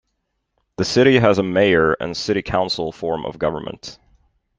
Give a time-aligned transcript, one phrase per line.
[0.77, 3.99] The city has a mayor and city council form of government.